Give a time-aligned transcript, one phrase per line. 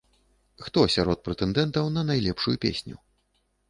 [0.67, 2.95] Хто сярод прэтэндэнтаў на найлепшую песню?